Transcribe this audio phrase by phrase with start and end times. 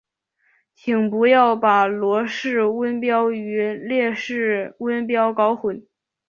[0.73, 5.85] 请不要把罗氏温标与列氏温标搞混。